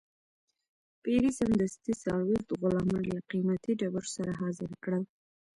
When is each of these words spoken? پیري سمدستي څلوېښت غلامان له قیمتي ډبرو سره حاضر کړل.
پیري 1.03 1.31
سمدستي 1.39 1.93
څلوېښت 2.03 2.49
غلامان 2.61 3.03
له 3.13 3.19
قیمتي 3.31 3.73
ډبرو 3.79 4.09
سره 4.15 4.31
حاضر 4.41 4.71
کړل. 4.83 5.03